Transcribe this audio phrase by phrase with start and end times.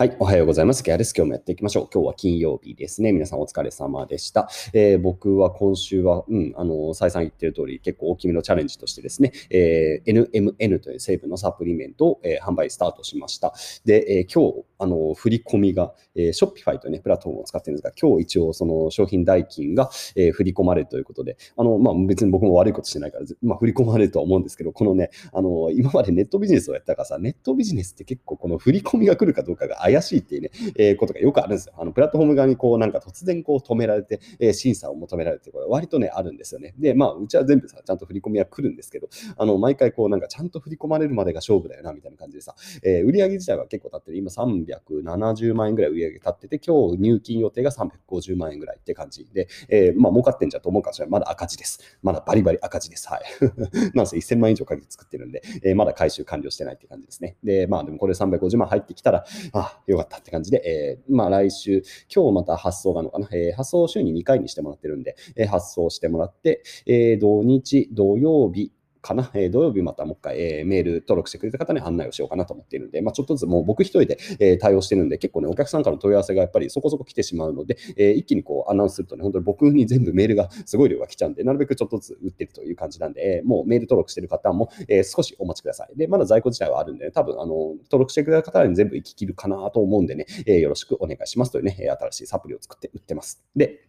[0.00, 0.84] はい、おはようございます。
[0.84, 1.12] ギャルス。
[1.12, 1.88] 今日もやっていきましょう。
[1.92, 3.10] 今日は金曜日ですね。
[3.10, 4.48] 皆さんお疲れ様でした。
[4.72, 13.52] えー、僕は今週は、うん、あの、再三言ってる通り、結構大きめのチャレンジとしてですね、えー、NMN という成分のサプリメントを、えー、販売スタートしました。
[13.84, 31.74] で、えー、今日、あの、振り込みが、えー、ショッピファイというね、プラットフォームを使ってるんですが、今日一応その商品代金が、えー、振り込まれるということで、あの、まあ、別に僕も悪いことしてないから、まあ、振り込まれるとは思うんですけど、このね、あの、今までネットビジネスをやったからさ、ネットビジネスって結構この振り込みが来るかどうかが怪しいっていうね、えー、ことがよくあるんですよ。
[31.78, 36.74] あのプラットフォーム側にこうなんか突然こう止められて、えー、審査を求められて、これ割とね、あるんですよね。
[36.78, 44.18] で、まあ、うちは全部さ、ちゃんと振り込みは来るんですけど、あの、毎回こうなんかちゃんと振り込まれるまでが勝負だよな、みたいな感じでさ、えー、売上自体は結構経ってる。
[44.18, 51.12] 今370万円ぐらい売上立ってて、今日入金予定が350万円ぐらいって感じで、えー、まあ、儲かってんじゃと思うかもしれない。
[51.12, 51.98] まだ赤字です。
[52.02, 53.08] まだバリバリ赤字です。
[53.08, 53.22] はい。
[53.94, 57.36] なんせ1000万以上かけて作ってるんで、えー、まだ回収完了してないって感じですね。
[57.42, 61.82] で、まあでもこれ350万入ってきたら、あ、よかったって感じで、えー、まあ来週、
[62.14, 85.96] 今日また発送があるのかな、えー、発送週に2回にしてもらってるんで、えー、発送してもらって、えー、土日、土曜日、かな、 えー、土曜日またもう一回、えー、メール登録してくれた方に案内をしようかなと思っているので、まあ、ちょっとずつもう僕一人で、えー、対応してるんで、結構ね、お客さんからの問い合わせがやっぱりそこそこ来てしまうので、え一気にこうアナウンスするとね、本当に僕に全部メールがすごい量が来ちゃうんで、なるべくちょっとずつ売ってるという感じなんで、えもうメール登録してる方も、え少しお待ちください。
[85.96, 93.42] で、まだ在庫自体はあるんで、ね、多分あの登録してくれた方に全部行ききるかなと思うんでね、えよろしくお願いしますというね、新しいサプリを作って売ってます。
[93.56, 93.87] で、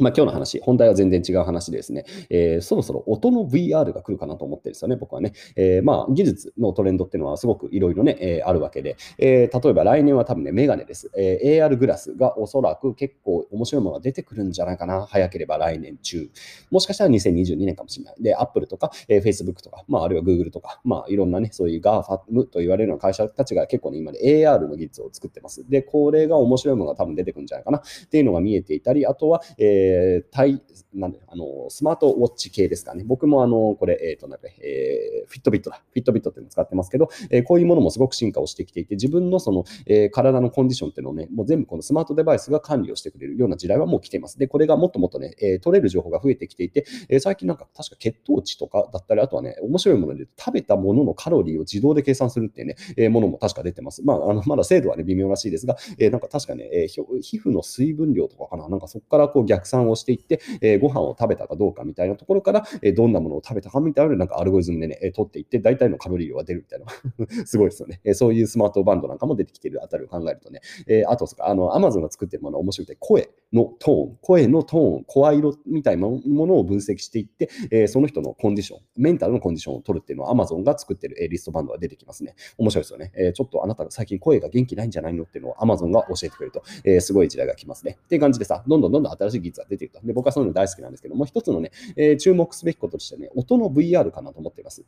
[0.00, 5.34] まあ、今日の話、本題は全然違う話でですね、えー、そろそろ音の VR が来るかなと思ってるんですよね、僕はね。
[5.54, 11.12] えー、まあ、技術のトレンドっていうのはすごくいろいろね、えー、あるわけで、え例えば来年は多分ね、メガネです。
[11.16, 16.28] え AR グラスがおそらく結構面白いものが出てくるんじゃないかな、早ければ来年中。
[16.72, 18.14] もしかしたら2022年かもしれない。
[18.20, 25.64] で、Apple とか、え Facebook とか、まあ、あるいは Google とか、まあ、いろんなね、そういう GAFAM と言われるような会社たちが結構ね、今ね、AR の技術を作ってます。
[25.68, 30.62] で、これが面白いものが多分出てくるんじゃないかなっていうのが見えていたり、あとは、えー、対
[30.94, 33.04] なんで、あの、スマートウォッチ系ですかね。
[33.04, 35.82] 僕もあの、これ、え、ー、と、なんか、えー、フィットビットだ。
[35.92, 44.38] フィットビットっていうのを使ってますけど、えー、こういうものもすごく進化をしてきていて、自分のその、えー、体のコンディションっていうのをね、もう全部このスマートデバイスが管理をしてくれるような時代はもう来ています。
[44.38, 54.02] で、これがもっともっとね、えー、取れる情報が増えてきていて、えー、最近なんか確か血糖値とかだったり、あとはね、面白いもので食べたもののカロリーを自動で計算するっていうね、えー、ものも確か出てます。
[54.04, 66.86] まあ、あのまだ精度はね、微妙らしいですが、えー、なんか確かね、えー、皮膚の水分量とかかな、なんかそこからこう逆算をしていって、えー、ご飯を食べたかどうかみたいなところから、えどんなものを食べたかみたいななんかアルゴリズムでね、え取っていって、大体のカロリー量が出るみたいな。
[67.46, 73.28] すごいですよね、えそういうスマートバンドなんかも出てきてるあたりを考えるとね、えあと、あの、アマゾンが作ってるもの面白くて、声。
[73.54, 82.34] のトーン、声のトーン、声色みたいなものを分析していって、えその人のコンディション、メンタルのコンディションを取るっていうのは Amazon が作ってる、えリストバンドが出てきますね。
[82.58, 83.12] 面白いですよね。
[83.14, 87.98] えちょっとあなたが最近声が元気ないんじゃないのっていうのを Amazon が教えてくれると、えすごい時代が来ますね。
[88.04, 90.06] っていう感じでさ、どんどんどんどん新しい技術が出ていくと。
[90.06, 94.84] で、僕はそういうの大好きなんですけども、一つのね、え注目すべきこととしてね、音の VR かなと思っています。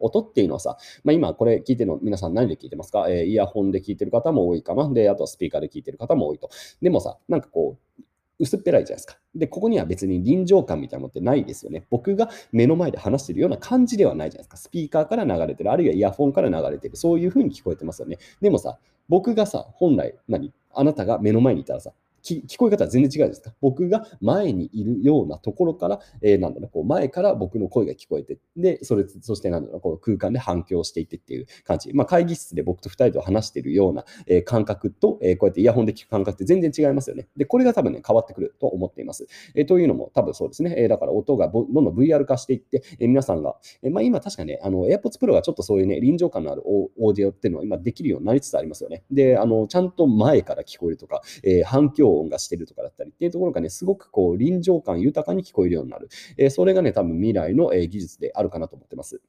[0.00, 4.88] 音っていうのはさ、まあ、今これ聞いてるの皆さん何で聞いてますか、えー、イヤホンで聞いてる方も多いかな。
[4.92, 6.50] で、あとはスピーカーで聞いてる方も多いと。
[6.82, 8.02] でもさ、なんかこう、
[8.38, 9.18] 薄っぺらいじゃないですか。
[9.34, 11.84] で、ここには別に臨場感みたいなのってないですよね。
[11.90, 14.56] 僕が目の前で話してるような感じではないじゃないですか。
[14.56, 18.16] スピーカーから流れてる、あるいはイヤホンから流れてる、そういう風に聞こえてますよね。
[18.40, 18.78] でもさ、
[19.10, 20.54] 僕がさ、本来何？
[20.72, 31.92] あなたが目の前にいたらさ、聞こえ方は全然違うですか僕が前にいるようなところから、えー、なんだろう、こう前から僕の声が聞こえて、で、それ、そしてなんだろう、こう空間で反響していってっていう感じ。
[31.92, 37.28] まあ、会議室で僕と2人と話しているような、えー、感覚と、えー、こうやってイヤホンで聞く感覚って全然違いますよね。
[37.36, 39.26] で、これが多分ね、変わってくると思っています。
[39.54, 40.74] え、というのも多分そうですね。
[40.76, 49.04] え、だから音がどんどん VR 化していって、え、皆さんが、え、まあ今確かね、あの AirPods Pro がちょっとそういうね、臨場感のあるオーディオっていうのは今できるようになりつつありますよね。
[49.10, 56.08] で、あの、ちゃんと前から聞こえるとか、え、反響音がしてるとかだったりっていうところがね、すごくこう臨場感豊かに聞こえるようになる。
[56.36, 59.20] え、それがね、多分未来の、え技術であるかなと思ってます。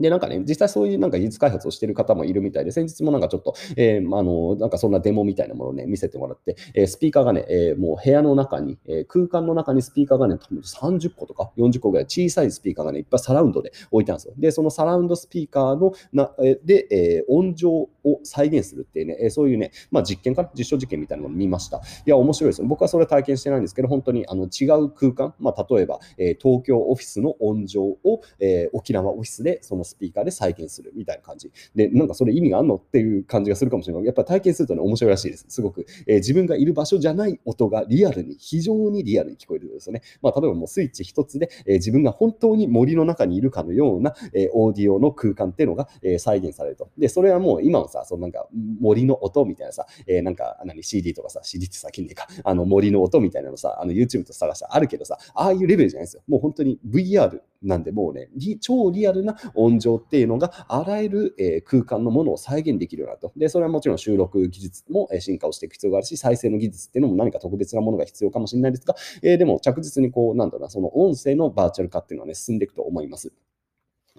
[0.00, 14.34] で、なんかね、実際そういうなんか技術開発をしてる方もいるみたいで、先日もなんかちょっと、えー、あの、なんかそんなデモみたいなものをね、見せてもらって、えー、スピーカーがね、えー、もう部屋の中に、え空間の中にスピーカーがね、多分30個とか40個ぐらい小さいスピーカーがね、いっぱいサラウンドで置いてあるんですよ。
[14.36, 21.78] で、そのサラウンドスピーカーのな、えで、え音情を再現するっていうね、えそういうね、まあ実験かな、実証実験みたいなのを見ました。
[21.78, 22.66] いや、面白いですよ。
[22.66, 31.50] 僕はそれ体験してないんですけど、本当にあの違う空間、まあ例えば、え東京オフィスの音情を、え沖縄オフィスでそのスピーカーで再現するみたいな感じ。
[31.74, 34.04] で、なんかそれ意味があるのっていう感じがするかもしれない。
[34.04, 35.46] やっぱ体験するとね、面白いらしいです。
[35.48, 35.86] すごく。
[36.06, 40.02] えー、自分がいる場所じゃない音がリアルに、非常にリアルに聞こえるんですよね。
[40.22, 46.90] まあ、例えばもうスイッチ一つで、えー、自分が本当に森の中にいるかのような、えー、オーディオの空間っていうのが、え、再現されると。
[46.98, 48.46] で、それはもう今のさ、そのなんか
[48.80, 56.22] 森の音みたいなさ、えー、なんか何 CD とかさ、CD って先にか、あの森の音みたいなのさ、あの YouTube と探したらあるけどさ、ああいうレベルじゃないですよ。
[56.28, 58.28] もう本当に VR なんで、もうね、
[58.60, 63.32] 超リアルな音情っていうのが、あらゆる、え空間のものを再現できるようになると。
[63.38, 73.32] で、それはもちろん収録技術も、え進化をしていく必要があるし、再生の技術っていうのも何か特別なものが必要かもしれないですが、えでも着実にこう、なんだろうな、その音声のバーチャル化っていうのはね、進んでいくと思います。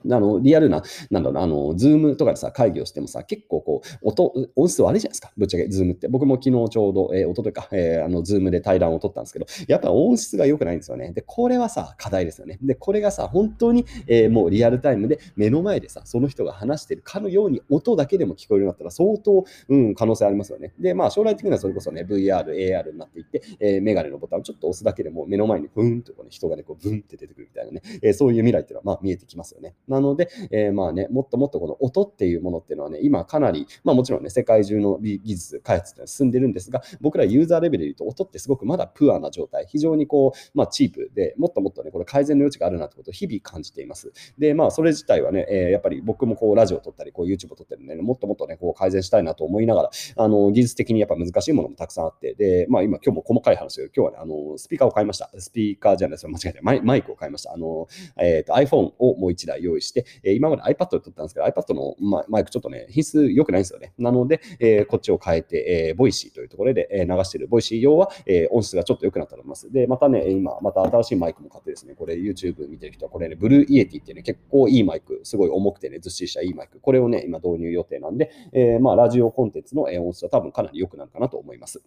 [0.05, 6.07] あの、リアルな、なんだろうな、あの、 Zoom とかでさ、会議をしてもさ、結構こう、音、音質悪いじゃないですか、ぶっちゃけ、 Zoom って。
[6.07, 11.11] 僕も昨日ちょうど、えー、音というか、えー、あの、 Zoom で対談を撮ったんですけど、やっぱ音質が良くないんですよね。
[11.13, 12.57] で、これはさ、課題ですよね。
[12.61, 20.73] で、これがさ、本当に、えー、もうリアルタイムで目の前でさ、その人が話してるかのように音だけでも聞こえるようになったら、相当、うん、可能性ありますよね。
[20.79, 29.75] で、まあ、将来的にはそれこそね、VR、AR になっていって、えー、メガネのボタンをちょっと押すだけでも目の前にブーンとこう、ね、人がね、こう、ブンって出てくるみたいなね、えー、そういう未来っていうのは、まあ、見えてきますよね。
[29.87, 44.11] なので、えーまあね、もっともっとこの音っていうものっていうのはね、今かなり、まあもちろんね、世界中の技術開発っていうのは進んでるんですが、僕らユーザーレベルで言うと音ってすごくまだプアな状態、非常にこう、まあチープで、もっともっとね、これ改善の余地があるなってことを日々感じています。
[44.37, 55.29] で、まあそれ自体はね、えー、やっぱり僕もこうラジオを撮ったり、こう YouTube を撮ってるんで、ね、もっともっとね、こう改善したいなと思いながら、あの、技術的にやっぱ難しいものもたくさんあって、で、まあ今今日も細かい話で、今日はね、あの、スピーカーを買いました。
[55.37, 57.53] スピーカーじゃないですよ、間違えてマイマイクを買いました。
[57.53, 57.87] あの、
[58.17, 61.95] えっ、ー、と iPhone をもう1台用意して、えー、今まで iPad で撮ったんですけど、iPad の
[62.29, 63.93] マイクちょっとね、品質良くないんですよね。
[63.97, 69.71] なので、えー、こっちを変えて、えー、 Voicy というところで、え、流している Voicy 用は、えー、音質がちょっと良くなったと思います。
[69.71, 81.81] で、またね、今、また新しいマイクも買ってですね、これ YouTube 見てる人は、これね、 Blue Yeti ってね、結構いいマイク、すごい重くてね、ずっしりしたいいマイク、これをね、今導入予定なんで、えー、まあ、ラジオコンテンツの音質は多分かなり良くなるかなと思います。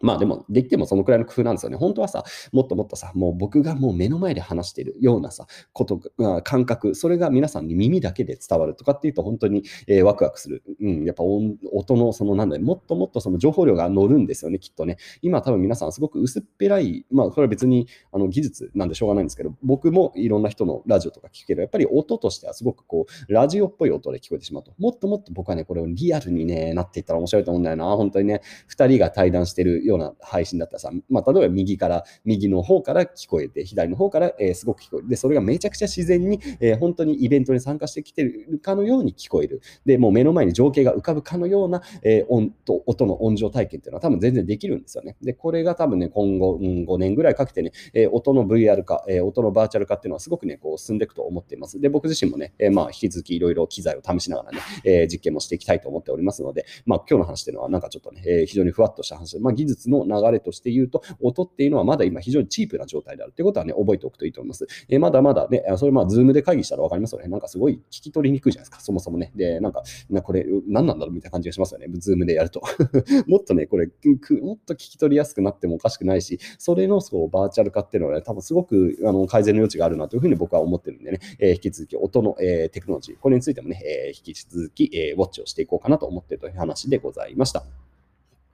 [0.00, 1.76] まあでも、できてもそのくらいの工夫なんですよね。
[1.76, 6.00] 本当はさ、もっともっとさ、もう僕がもう目の前で話しているようなさ、こと、
[6.44, 10.62] 感覚、それが皆さんに耳だけで伝わるとかっていうと本当に、えー、ワクワクする。
[10.80, 14.98] うん、やっぱ音のそのなんだよ、もっともっとその情報量が乗るんですよね、きっとね。
[15.22, 24.72] 今多分皆さんすごく薄っぺらい、まあこれは別にあの技術なんでしょうがないんですけど、僕もいろんな人のラジオとか聞くける、やっぱり音としてはすごくこう、ラジオっぽい音で聞こえてしまうと。
[24.78, 27.84] もっともっと僕はね、これをリアルにね、なっていったら面白いと思うんだよな。
[27.96, 35.08] 本当にね、2人が対談してるような配信だったらさ、まあ、例えば右から、右の方から聞こえて、左の方から、えー、すごく聞こえる。
[35.08, 39.60] で、それがめちゃくちゃ自然に、えー、本当にイベントに参加してきてるかのように聞こえる。
[39.84, 45.16] で、もう目の前に情景が浮かぶかのような、えー、音と音の音情体験っていうのは多分全然できるんですよね。
[45.22, 51.80] で、これが多分ね、今後、うん、5年ぐらいかけてね、えー、音の VR 化、えー、音のバーチャル化っていうのはすごくね、こう進んでいくと思っています。
[51.80, 64.66] で、僕自身もね、えー、まあ、引き続きいろいろ機材を試しながらね、えー、実験もしていきたいと思っておりますので、まあ、今日の話っていうのはなんかちょっとね、えー、非常にふわっとした話で、まあ、技術の流れとして言うと、音っていうのはまだ今非常にチープな状態であるということはね、覚えておくといいと思います。
[64.88, 67.28] えー、まだまだね、それまあ、 Zoom で会議したら分かりますよね。
[67.28, 69.32] なんかすごい聞き取りにくいじゃないですか、そもそもね。
[69.36, 72.62] で、なんか、なこれ何なんだろうみたいな感じがしますよね、 Zoom でやると。
[73.26, 87.64] もっとね、これ、もっと聞き取りやすくなってもおかしくないし、それのそうバーチャル化っていうのはね、多分すごくあの改善の余地があるなというふうに僕は思ってるんでね、えー、引き続き音の、えー、テクノロジー、これについてもね、えー、引き続き、え、ウォッチをしていこうかなと思っているという話でございました。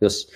[0.00, 0.28] よし。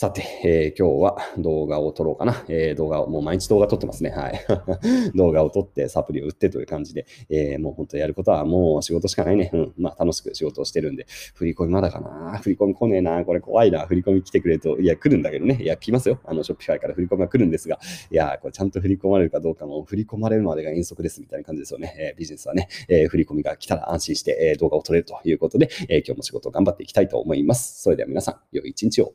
[0.00, 2.42] さて、えー、今日は動画を撮ろうかな。
[2.48, 4.08] えー、動画を、もう毎日動画撮ってますね。
[4.08, 4.40] はい。
[5.14, 9.50] 動画を撮ってサプリを売ってという感じで、えー、もう本当やることはもう仕事しかないね。
[9.52, 9.72] うん。
[9.76, 11.04] まあ楽しく仕事をしてるんで、
[11.34, 12.38] 振り込みまだかな。
[12.38, 13.22] 振り込み来ねえな。
[13.26, 13.80] これ怖いな。
[13.86, 15.58] 振り込み来てくれと、いや、来るんだけどね。
[15.60, 16.18] いや、来ますよ。
[16.24, 17.78] あの、ショッピファイから振り込みが来るんですが、
[18.10, 21.94] いや、これちゃんと振り込まれるかどうかも、振り込まれるまでが遠足ですみたいな感じですよね。
[21.98, 27.82] えー、ビジネスはね、えー、振り込みが来たら安心して、えー、動画を撮れるということで、えー、今日も仕事を頑張っていきたいと思います。
[27.82, 29.12] それでは皆さん、良い一日を。